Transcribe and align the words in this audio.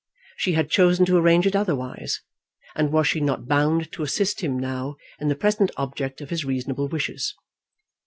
She 0.35 0.53
had 0.53 0.71
chosen 0.71 1.05
to 1.05 1.17
arrange 1.17 1.45
it 1.45 1.55
otherwise, 1.55 2.21
and 2.75 2.91
was 2.91 3.05
she 3.07 3.19
not 3.19 3.47
bound 3.47 3.91
to 3.91 4.01
assist 4.01 4.41
him 4.41 4.57
now 4.57 4.95
in 5.19 5.27
the 5.27 5.35
present 5.35 5.69
object 5.77 6.21
of 6.21 6.31
his 6.31 6.43
reasonable 6.43 6.87
wishes? 6.87 7.35